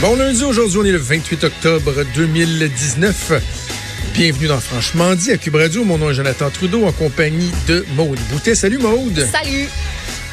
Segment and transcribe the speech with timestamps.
[0.00, 3.32] Bon lundi, aujourd'hui, on est le 28 octobre 2019.
[4.12, 5.84] Bienvenue dans Franchement dit à Cube Radio.
[5.84, 8.54] Mon nom est Jonathan Trudeau en compagnie de Maude Boutet.
[8.54, 9.26] Salut Maude.
[9.32, 9.68] Salut.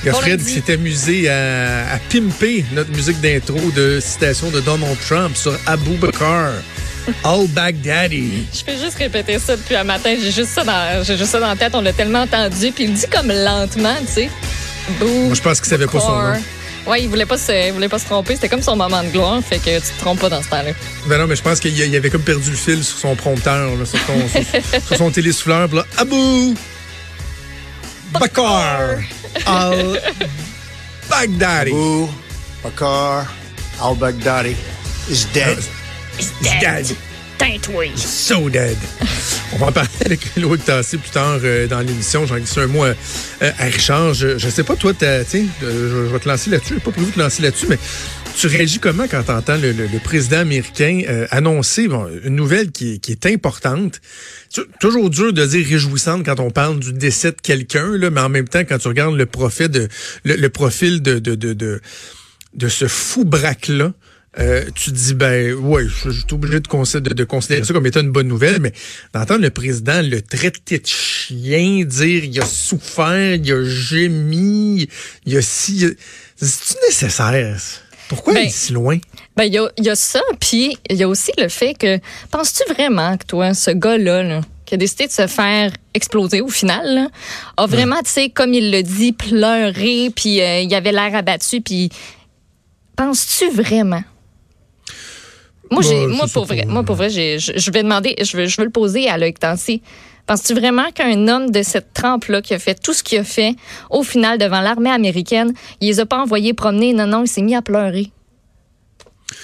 [0.04, 0.46] Il y a Bon Fred lundi.
[0.46, 5.58] qui s'est amusé à, à pimper notre musique d'intro de citation de Donald Trump sur
[5.66, 6.52] Abu Bakr.
[7.24, 8.46] Al Baghdadi.
[8.54, 10.16] Je fais juste répéter ça depuis un matin.
[10.22, 11.74] J'ai juste ça dans, j'ai juste ça dans la tête.
[11.76, 12.72] On l'a tellement entendu.
[12.72, 14.30] Puis il dit comme lentement, tu sais.
[15.00, 16.34] Moi, je pense qu'il savait pas son nom.
[16.88, 18.36] Ouais, il voulait pas se, il voulait pas se tromper.
[18.36, 19.42] C'était comme son moment de gloire.
[19.44, 20.72] Fait que tu te trompes pas dans ce temps-là.
[21.08, 23.86] Ben non, mais je pense qu'il avait comme perdu le fil sur son prompteur, là,
[23.86, 24.00] sur,
[24.88, 25.68] sur son télésouffleur.
[25.68, 26.56] Puis là, Abu
[28.14, 29.02] Bakr
[29.46, 30.02] Al
[31.10, 31.72] Baghdadi.
[31.72, 32.08] Abu
[32.64, 33.28] Bakr
[33.82, 34.56] al-Baghdadi
[35.10, 35.58] is dead.
[36.18, 36.86] He's dead.
[37.98, 38.78] So dead.
[39.54, 42.28] On va en parler avec Loïc Tassé plus tard euh, dans l'émission.
[42.28, 42.94] J'en glisse un mot à,
[43.42, 44.14] à Richard.
[44.14, 46.76] Je, je sais pas, toi, euh, je, je vais te lancer là-dessus.
[46.76, 47.80] J'ai pas prévu de te lancer là-dessus, mais
[48.38, 51.88] tu réagis comment quand tu entends le, président américain euh, annoncer
[52.24, 54.02] une nouvelle qui, est- importante?
[54.50, 58.30] C'est toujours dur de dire réjouissante quand on parle du décès de quelqu'un, mais en
[58.30, 59.90] même temps, quand tu regardes le profil de,
[62.54, 63.94] de ce fou braque-là,
[64.40, 67.74] euh, tu dis, ben, ouais, je je suis obligé de, considérer, de, de considérer ça
[67.74, 68.72] comme étant une bonne nouvelle, mais
[69.14, 74.88] d'entendre le président le traiter de chien, dire il a souffert, il a gémi,
[75.26, 75.86] il a si.
[76.38, 77.58] C'est-tu nécessaire?
[78.08, 78.98] Pourquoi Ben, il est si loin?
[79.36, 80.22] Ben, il y a, y a ça.
[80.40, 84.42] Puis il y a aussi le fait que, penses-tu vraiment que toi, ce gars-là, là,
[84.66, 87.08] qui a décidé de se faire exploser au final, là,
[87.58, 91.60] a vraiment, tu sais, comme il le dit, pleuré, puis euh, il avait l'air abattu,
[91.60, 91.90] puis
[92.96, 94.04] penses-tu vraiment?
[95.72, 98.36] Moi, j'ai, Bah, moi, je pour vrai, moi, pour vrai, je, je vais demander, je
[98.38, 99.82] veux, je veux le poser à Loïc Tansy.
[100.28, 103.56] Penses-tu vraiment qu'un homme de cette trempe-là, qui a fait tout ce qu'il a fait,
[103.90, 106.94] au final, devant l'armée américaine, il les a pas envoyés promener?
[106.94, 108.12] Non, non, il s'est mis à pleurer.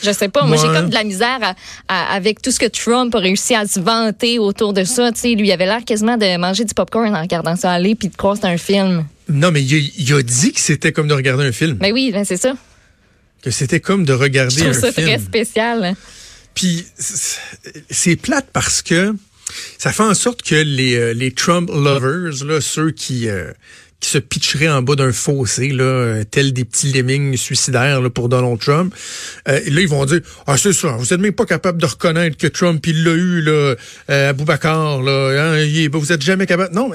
[0.03, 0.43] Je sais pas.
[0.43, 1.55] Moi, j'ai comme de la misère à-
[1.87, 5.11] à- avec tout ce que Trump a réussi à se vanter autour de ça.
[5.13, 7.95] Tu sais, lui, il avait l'air quasiment de manger du popcorn en regardant ça aller
[7.95, 9.05] puis de croire que c'était un film.
[9.29, 11.77] Non, mais il a, il a dit que c'était comme de regarder un film.
[11.81, 12.53] Mais oui, ben, c'est ça.
[13.41, 15.07] Que c'était comme de Je regarder trouve un ça film.
[15.07, 15.95] très spécial.
[16.57, 19.13] Puis c'est- plate parce que
[19.77, 23.51] ça fait en sorte que les, euh, les Trump lovers, là, ceux qui, euh,
[23.99, 28.09] qui se pitcheraient en bas d'un fossé, là, euh, tels des petits lemmings suicidaires là,
[28.09, 28.93] pour Donald Trump,
[29.45, 32.47] là, ils vont dire Ah, c'est ça, vous êtes même pas capable de reconnaître que
[32.47, 33.75] Trump, il l'a eu, là,
[34.09, 36.73] euh, Aboubacar, là, hein, vous êtes jamais capable.
[36.75, 36.89] Non,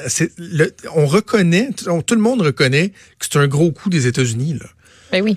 [0.95, 4.67] on reconnaît, on- tout le monde reconnaît que c'est un gros coup des États-Unis, là.
[5.13, 5.37] Ben oui.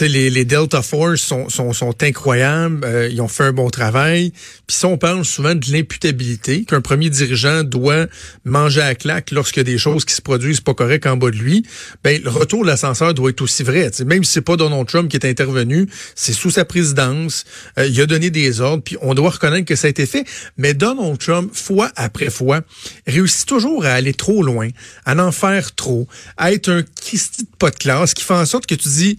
[0.00, 4.32] Les, les Delta Force sont, sont, sont incroyables, euh, ils ont fait un bon travail.
[4.66, 8.06] Puis ça, on parle souvent de l'imputabilité, qu'un premier dirigeant doit
[8.44, 11.30] manger à claque lorsqu'il y a des choses qui se produisent pas correctes en bas
[11.30, 11.66] de lui.
[12.02, 13.90] Ben, le retour de l'ascenseur doit être aussi vrai.
[13.90, 17.44] Tu sais, même si c'est pas Donald Trump qui est intervenu, c'est sous sa présidence,
[17.78, 20.24] euh, il a donné des ordres, puis on doit reconnaître que ça a été fait.
[20.56, 22.62] Mais Donald Trump, fois après fois,
[23.06, 24.68] réussit toujours à aller trop loin,
[25.04, 28.46] à en faire trop, à être un Christy de pas de classe qui fait en
[28.46, 29.18] sorte que tu dis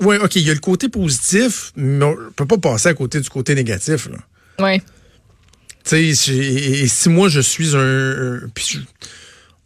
[0.00, 3.20] Ouais, OK, il y a le côté positif, mais on peut pas passer à côté
[3.20, 4.08] du côté négatif.
[4.60, 4.80] Ouais.
[5.84, 7.80] Tu sais, et, et si moi je suis un.
[7.80, 8.78] un- puis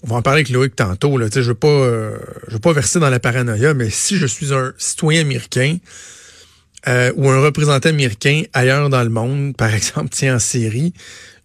[0.05, 1.17] on va en parler avec Loïc tantôt.
[1.19, 2.17] Là, tu sais, je veux pas, euh,
[2.49, 5.77] je veux pas verser dans la paranoïa, mais si je suis un citoyen américain
[6.89, 10.93] euh, ou un représentant américain ailleurs dans le monde, par exemple, tiens en Syrie,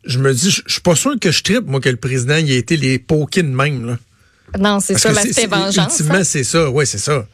[0.06, 2.36] je me dis, je je suis pas sûr que je tripe moi que le président
[2.36, 3.86] ait été les pokés de même.
[3.86, 4.00] Là.
[4.58, 6.00] Non, c'est ça, l'aspect vengeance.
[6.00, 6.24] Ultimement, hein.
[6.24, 6.70] c'est ça.
[6.70, 7.28] Ouais, c'est ça.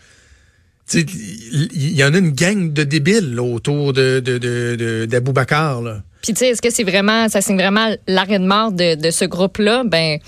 [0.92, 6.04] Il y, en a une gang de débiles là, autour de, de, de, là.
[6.22, 9.12] Puis tu sais, est-ce que c'est vraiment, ça signe vraiment l'arrêt de mort de, de
[9.12, 9.84] ce groupe-là?
[9.86, 10.20] Ben,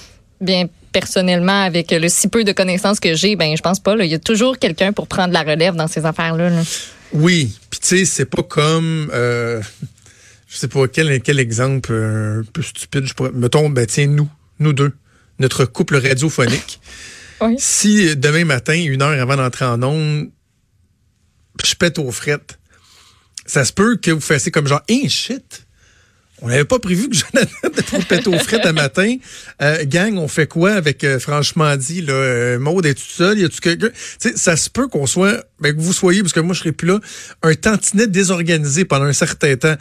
[0.42, 3.98] bien personnellement, avec le si peu de connaissances que j'ai, ben je pense pas.
[3.98, 4.06] Là.
[4.06, 6.50] Il y a toujours quelqu'un pour prendre la relève dans ces affaires-là.
[6.50, 6.64] là.
[7.12, 9.12] Oui, puis tu sais, c'est pas comme...
[9.14, 9.62] Euh,
[10.48, 13.32] je sais pas, quel, quel exemple euh, un peu stupide je pourrais...
[13.34, 14.30] Mettons, ben tiens, nous,
[14.60, 14.94] nous deux,
[15.38, 16.80] notre couple radiophonique.
[17.42, 17.56] Oui.
[17.58, 20.30] Si demain matin, une heure avant d'entrer en onde,
[21.64, 22.60] je pète aux frettes,
[23.46, 25.66] ça se peut que vous fassiez comme genre, hey, shit!
[26.42, 29.16] On n'avait pas prévu que Jonathan péter aux frettes un matin.
[29.62, 33.40] Euh, gang, on fait quoi avec euh, franchement dit là, euh, Maud est toute seule,
[33.40, 33.90] y a-tu quelqu'un
[34.36, 36.90] ça se peut qu'on soit ben, que vous soyez parce que moi je serai plus
[36.90, 37.00] là
[37.42, 39.75] un tantinet désorganisé pendant un certain temps.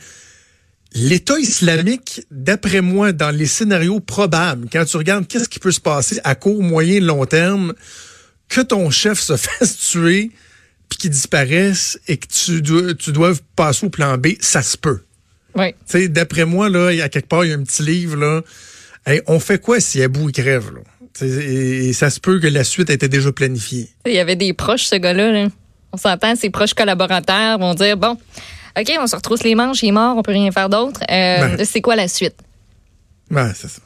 [0.97, 5.81] L'État islamique, d'après moi, dans les scénarios probables, quand tu regardes qu'est-ce qui peut se
[5.81, 7.75] passer à court, moyen, long terme,
[8.49, 10.31] que ton chef se fasse tuer,
[10.89, 14.77] puis qu'il disparaisse et que tu dois, tu doives passer au plan B, ça se
[14.77, 15.03] peut.
[15.57, 15.73] Oui.
[15.73, 17.83] Tu sais, d'après moi, là, il y a quelque part, il y a un petit
[17.83, 18.43] livre, là.
[19.07, 20.81] Hey, on fait quoi si Abou il crève, là?
[21.25, 23.89] Et, et ça se peut que la suite était déjà planifiée.
[24.07, 25.31] Il y avait des proches, ce gars-là.
[25.31, 25.49] là.
[25.93, 28.19] On s'entend, ses proches collaborateurs vont dire bon,
[28.77, 31.01] OK, on se retrousse les manches, il est mort, on peut rien faire d'autre.
[31.09, 31.65] Euh, Ben.
[31.65, 32.35] C'est quoi la suite?
[33.31, 33.81] C'est ça.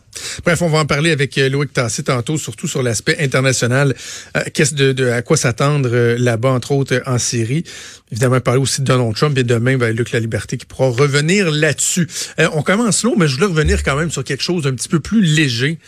[0.45, 3.95] Bref, on va en parler avec euh, Loïc Tassé tantôt, surtout sur l'aspect international.
[4.37, 7.65] Euh, qu'est-ce de, de- à quoi s'attendre euh, là-bas, entre autres en Syrie?
[8.11, 11.51] Évidemment, parler aussi de Donald Trump et demain, ben, Luc La Liberté qui pourra revenir
[11.51, 12.09] là-dessus.
[12.55, 15.01] On commence long, mais je voulais revenir quand même sur quelque chose d'un petit peu
[15.01, 15.79] plus léger.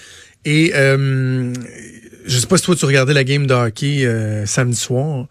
[0.45, 0.73] Et
[2.31, 5.27] je sais pas si toi tu regardais la game de hockey euh, samedi soir.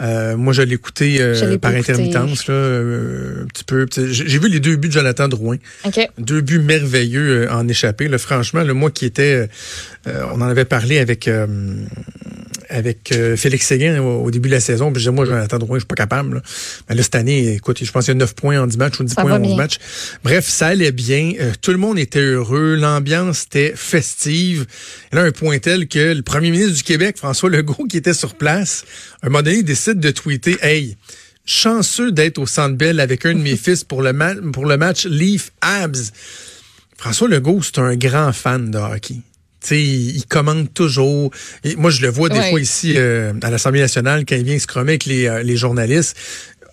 [0.00, 3.86] Euh, moi, je l'ai écouté euh, par intermittence, là, euh, un petit peu.
[3.96, 6.08] J'ai vu les deux buts de Jonathan Drouin OK.
[6.18, 8.08] deux buts merveilleux euh, en échappé.
[8.08, 9.46] Là, franchement, le moi qui était, euh,
[10.08, 11.46] euh, on en avait parlé avec euh,
[12.70, 14.92] avec euh, Félix Séguin au, au début de la saison.
[14.92, 16.36] Puis je disais, moi, Jonathan Drouin, je suis pas capable.
[16.36, 16.42] Là.
[16.88, 19.00] Mais là, cette année, écoute, je pense qu'il y a 9 points en 10 matchs
[19.00, 19.56] ou 10 Ça points en 11 bien.
[19.56, 19.78] matchs.
[20.24, 21.32] Bref, ça allait bien.
[21.40, 22.76] Euh, tout le monde était heureux.
[22.76, 24.66] L'ambiance était festive.
[25.12, 28.14] Et là, un point tel que le premier ministre du Québec, François Legault, qui était
[28.14, 28.84] sur place,
[29.22, 30.96] à un moment donné, il décide de tweeter, hey,
[31.44, 35.06] chanceux d'être au Centre Bell avec un de mes fils pour le, pour le match
[35.06, 36.12] Leaf Abs.
[36.96, 39.16] François Legault, c'est un grand fan de hockey.
[39.62, 41.30] Tu sais, il, commande toujours.
[41.64, 42.50] Et moi, je le vois des Ouais.
[42.50, 45.56] fois ici euh, à l'Assemblée nationale quand il vient se cromer avec les, euh, les
[45.56, 46.16] journalistes.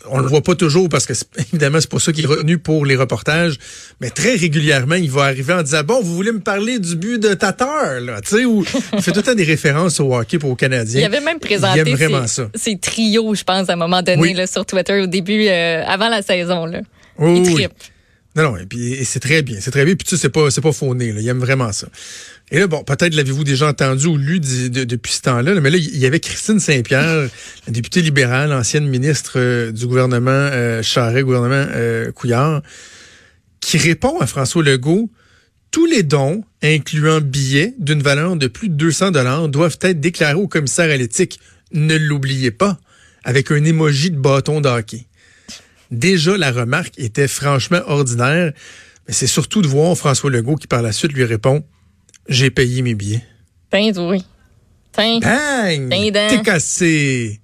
[0.09, 2.57] On le voit pas toujours parce que c'est- évidemment c'est pour ça qu'il est retenu
[2.59, 3.57] pour les reportages,
[3.99, 7.21] mais très régulièrement il va arriver en disant bon vous voulez me parler du but
[7.21, 8.63] de Tatar là, tu sais où
[8.93, 11.01] il fait tout le temps des références au hockey pour aux Canadiens.
[11.01, 12.49] Il avait même présenté Il aime vraiment ses, ça.
[12.55, 14.33] ses trios, je pense, à un moment donné, Oui.
[14.33, 16.65] là, sur Twitter, au début, euh, avant la saison.
[16.65, 16.79] Là.
[17.17, 17.67] Oui, il.
[18.35, 19.95] Non, non, et puis c'est très bien, c'est très bien.
[19.95, 21.19] Puis tu sais, c'est pas, c'est pas fauné, là.
[21.19, 21.87] Il aime vraiment ça.
[22.49, 25.69] Et là, bon, peut-être l'avez-vous déjà entendu ou lu de- depuis ce temps-là, là, mais
[25.69, 27.29] là, il y avait Christine Saint-Pierre,
[27.67, 32.61] la députée libérale, ancienne ministre euh, du gouvernement euh, Charest, gouvernement euh, Couillard,
[33.59, 35.09] qui répond à François Legault
[35.71, 40.35] tous les dons, incluant billets d'une valeur de plus de 200 dollars, doivent être déclarés
[40.35, 41.41] au commissaire à l'éthique.
[41.73, 42.79] Ne l'oubliez pas,
[43.25, 45.05] avec un émoji de bâton de hockey.
[45.91, 48.53] Déjà, la remarque était franchement ordinaire,
[49.07, 51.65] mais c'est surtout de voir François Legault qui, par la suite, lui répond
[52.27, 53.23] J'ai payé mes billets.
[53.71, 54.23] Tiens, oui.
[54.93, 55.19] Tiens.
[55.19, 57.39] T'es cassé!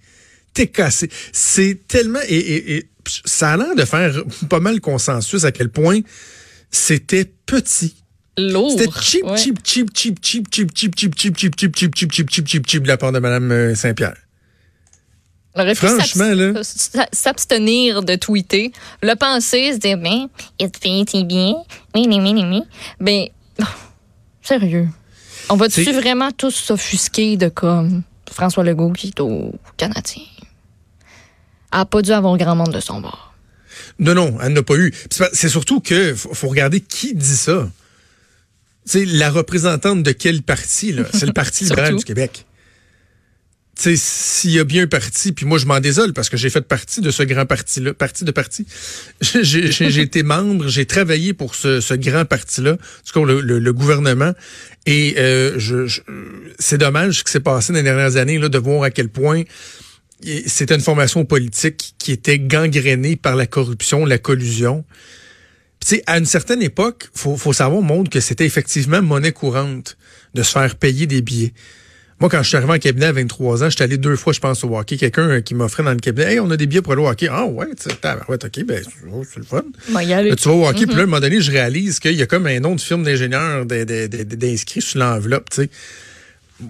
[0.54, 1.10] T'es cassé.
[1.32, 2.20] C'est tellement.
[2.28, 2.90] Et, et- et
[3.26, 6.00] ça a l'air de faire pas mal consensus à quel point
[6.72, 7.96] c'était petit.
[8.38, 8.72] Lourd.
[8.78, 9.38] C'était cheap, Ouais.
[9.38, 12.68] cheap, cheap, cheap, cheap, cheap, cheap, cheap, cheap, cheap, cheap, cheap, cheap, cheap, cheap, cheap,
[12.68, 14.16] cheap de la part de Mme euh, Saint-Pierre.
[15.76, 16.62] Franchement, là.
[17.12, 18.72] s'abstenir de tweeter,
[19.04, 20.28] le penser, se dire, ben,
[20.60, 21.54] il te bien,
[21.94, 22.62] oui, oui, oui, oui.
[23.00, 23.28] Ben,
[23.62, 23.66] oh,
[24.44, 24.88] sérieux.
[25.50, 30.24] On va-tu vraiment tous s'offusquer de comme François Legault qui est au Canadien?
[31.72, 33.34] Elle a pas dû avoir grand monde de son bord.
[34.00, 34.94] Non, non, elle n'a pas eu.
[35.10, 37.70] C'est surtout que faut, regarder qui dit ça.
[38.86, 41.04] C'est la représentante de quel parti, là?
[41.14, 42.46] C'est le Parti libéral du Québec.
[43.76, 46.62] S'il y a bien un parti, puis moi je m'en désole parce que j'ai fait
[46.62, 48.68] partie de ce grand parti-là, parti de parti.
[49.42, 54.34] J'ai été membre, j'ai travaillé pour ce, grand parti-là, tout cas le, le- gouvernement,
[54.86, 55.88] et euh, je,
[56.60, 59.10] c'est dommage ce qui s'est passé dans les dernières années là, de voir à quel
[59.10, 59.44] point
[60.46, 64.86] c'était une formation politique qui était gangrénée par la corruption, la collusion.
[65.86, 69.98] Puis, à une certaine époque, faut, faut savoir, monde, que c'était effectivement monnaie courante
[70.34, 71.54] de se faire payer des billets.
[72.24, 74.40] Moi, quand je suis arrivé en cabinet à 23 ans, j'étais allé deux fois, je
[74.40, 74.96] pense, au hockey.
[74.96, 77.10] Quelqu'un euh, qui m'offrait dans le cabinet, hey, on a des billets pour aller au
[77.10, 77.28] hockey.
[77.30, 78.82] Ah ouais, tu tabarouette, ok, ben,
[79.12, 79.62] oh, c'est le fun.
[79.90, 80.30] Bon, y aller.
[80.30, 82.22] Là, tu vas au hockey, puis là, à un moment donné, je réalise qu'il y
[82.22, 85.70] a comme un nom de film d'ingénieur d'inscrit sur l'enveloppe, tu sais.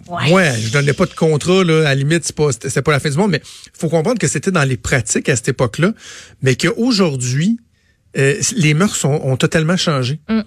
[0.08, 0.34] Ouais.
[0.34, 1.82] Ouais, je donnais pas de contrat, là.
[1.82, 2.50] À la limite, c'est pas,
[2.82, 3.42] pas la fin du monde, mais
[3.76, 5.94] faut comprendre que c'était dans les pratiques à cette époque-là,
[6.42, 7.60] mais qu'aujourd'hui,
[8.18, 10.20] euh, les mœurs ont, ont totalement changé.
[10.30, 10.42] Mm.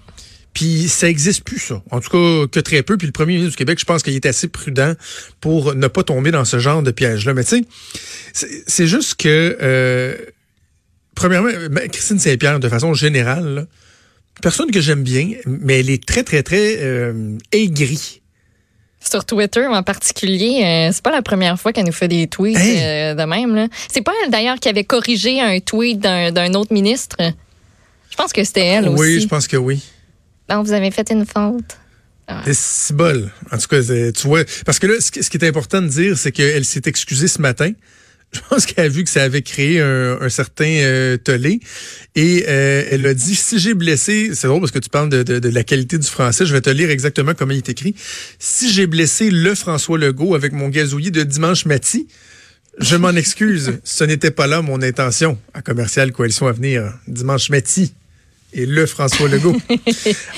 [0.57, 1.83] Puis ça existe plus, ça.
[1.91, 2.97] En tout cas, que très peu.
[2.97, 4.95] Puis le premier ministre du Québec, je pense qu'il est assez prudent
[5.43, 7.35] pour ne pas tomber dans ce genre de piège-là.
[7.35, 7.63] Mais tu
[8.33, 10.17] sais, c'est- juste que, euh,
[11.15, 13.65] premièrement, ben, Christine Saint-Pierre, de façon générale, là,
[14.41, 18.23] personne que j'aime bien, mais elle est très, très, très euh, aigrie.
[18.99, 22.57] Sur Twitter en particulier, euh, c'est pas la première fois qu'elle nous fait des tweets
[22.57, 22.79] Hey.
[22.83, 23.69] euh, de même.
[23.93, 27.17] C'est pas elle d'ailleurs qui avait corrigé un tweet d'un autre ministre?
[27.21, 29.21] Je pense que c'était elle oui, aussi.
[29.21, 29.83] je pense que oui.
[30.49, 31.77] Non, vous avez fait une faute.
[32.45, 33.31] C'est si bol.
[33.53, 36.19] En tout cas, c'est- tu vois, parce que là, ce qui est important de dire,
[36.19, 37.71] c'est qu'elle s'est excusée ce matin.
[38.33, 41.61] Je pense qu'elle a vu que ça avait créé un, certain euh, tollé.
[42.17, 45.49] Et euh, elle a dit, si j'ai blessé, c'est drôle parce que tu parles de,
[45.49, 47.95] la qualité du français, je vais te lire exactement comment il est écrit.
[48.39, 52.01] Si j'ai blessé le François Legault avec mon gazouillis de dimanche matin,
[52.79, 53.79] je m'en excuse.
[53.85, 55.39] Ce n'était pas là mon intention.
[55.55, 57.87] À commercial Coalition Avenir, dimanche matin.
[58.53, 59.57] Et le François Legault.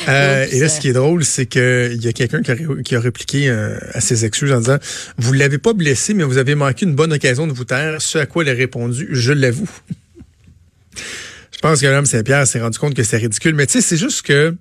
[0.09, 2.83] Euh, et là, ce qui est drôle, c'est qu'il y a quelqu'un qui, a ré-
[2.83, 4.79] qui a répliqué euh, à ses excuses en disant
[5.19, 8.01] Vous l'avez pas blessé, mais vous avez manqué une bonne occasion de vous taire.
[8.01, 9.69] Ce à quoi elle a répondu Je l'avoue.
[11.61, 13.55] pense que l'homme Saint-Pierre s'est rendu compte que c'est ridicule.
[13.55, 14.55] Mais tu sais, c'est juste que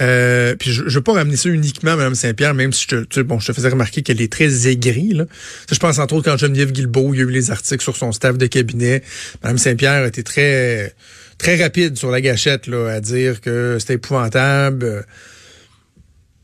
[0.00, 2.96] euh, puis je ne veux pas ramener ça uniquement à Mme Saint-Pierre, même si je
[3.04, 5.14] te, bon, je te faisais remarquer qu'elle est très aigrie.
[5.14, 5.24] Là.
[5.70, 8.12] Je pense entre autres quand Geneviève Guilbeault, il y a eu les articles sur son
[8.12, 9.02] staff de cabinet.
[9.42, 10.94] Mme Saint-Pierre été très
[11.38, 15.06] très rapide sur la gâchette là, à dire que c'était épouvantable.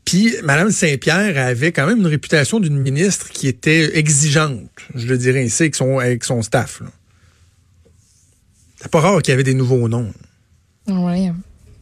[0.05, 5.17] Puis Mme Saint-Pierre avait quand même une réputation d'une ministre qui était exigeante, je le
[5.17, 6.83] dirais ainsi, avec son, avec son staff.
[8.81, 10.13] C'est pas rare qu'il y avait des nouveaux noms.
[10.89, 11.31] Oui.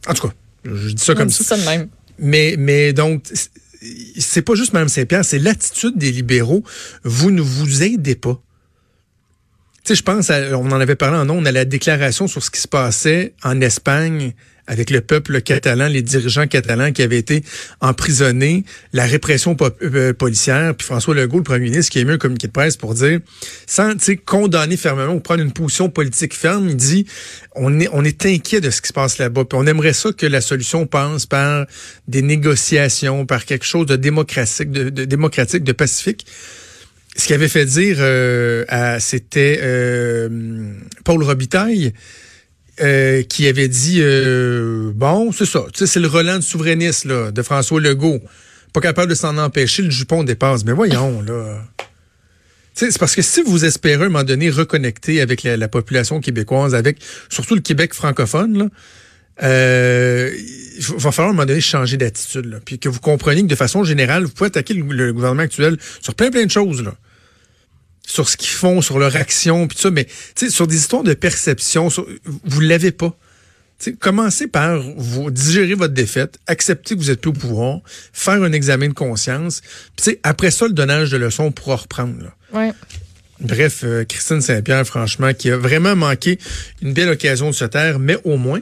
[0.06, 1.44] En tout cas, je dis ça comme ça.
[1.44, 1.88] ça de même.
[2.18, 3.24] Mais, mais donc,
[4.18, 6.62] c'est pas juste Mme Saint-Pierre, c'est l'attitude des libéraux.
[7.04, 8.40] Vous ne vous aidez pas.
[9.84, 12.50] Tu sais, je pense, on en avait parlé en on a la déclaration sur ce
[12.50, 14.34] qui se passait en Espagne
[14.70, 17.42] avec le peuple catalan, les dirigeants catalans qui avaient été
[17.80, 22.18] emprisonnés, la répression euh, policière, puis François Legault, le premier ministre, qui a mis un
[22.18, 23.18] communiqué de presse pour dire,
[23.66, 23.94] sans
[24.24, 27.04] condamner fermement ou prendre une position politique ferme, il dit,
[27.56, 30.12] on est, on est inquiet de ce qui se passe là-bas, puis on aimerait ça
[30.12, 31.66] que la solution passe par
[32.06, 36.26] des négociations, par quelque chose de démocratique, de démocratique, de pacifique
[37.16, 38.64] ce qui avait fait dire, euh,
[39.00, 40.28] c'était euh,
[41.04, 41.92] Paul Robitaille,
[42.80, 44.02] euh, qui avait dit
[44.94, 48.20] bon, c'est ça, c'est le Roland de souverainiste de François Legault.
[48.72, 50.64] Pas capable de s'en empêcher, le jupon dépasse.
[50.64, 51.60] Mais voyons, là.
[52.72, 56.74] C'est parce que si vous espérez à un moment donné reconnecter avec la, population québécoise,
[56.74, 56.98] avec
[57.28, 58.70] surtout le Québec francophone,
[59.38, 60.28] là,
[60.76, 62.60] il va falloir à un moment donné changer d'attitude.
[62.64, 65.76] Puis que vous compreniez que de façon générale, vous pouvez attaquer le, le gouvernement actuel
[66.00, 66.82] sur plein plein de choses.
[66.82, 66.94] Là
[68.10, 70.06] sur ce qu'ils font, sur leur action, puis tout ça, mais
[70.48, 71.88] sur des histoires de perception,
[72.44, 73.16] vous l'avez pas.
[73.78, 77.80] T'sais, commencez par vous digérer votre défaite, accepter que vous êtes plus au pouvoir,
[78.12, 79.62] faire un examen de conscience.
[79.96, 82.36] Puis après ça, le donnage de leçons pourra reprendre.
[82.52, 82.72] Ouais.
[83.40, 86.38] Bref, euh, Christine Saint-Pierre, franchement, qui a vraiment manqué
[86.82, 88.60] une belle occasion de se taire, mais au moins,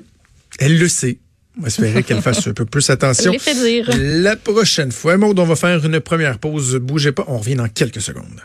[0.61, 1.19] elle le sait.
[1.59, 3.33] On va espérer qu'elle fasse un peu plus attention.
[3.39, 3.91] fait dire.
[3.97, 6.77] La prochaine fois, Maud, on va faire une première pause.
[6.77, 8.41] Bougez pas, on revient dans quelques secondes.